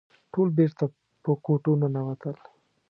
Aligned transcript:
ټول 0.33 0.47
بېرته 0.57 0.85
په 1.23 1.31
کوټو 1.45 1.71
ننوتل. 1.81 2.35